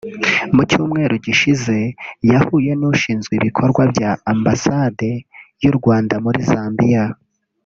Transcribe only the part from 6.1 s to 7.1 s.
muri Zambia